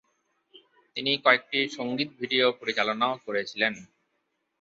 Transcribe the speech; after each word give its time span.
তিনি 0.95 1.11
কয়েকটি 1.25 1.59
সংগীত 1.77 2.09
ভিডিও 2.19 2.45
পরিচালনাও 2.59 3.13
করেছিলেন। 3.25 3.73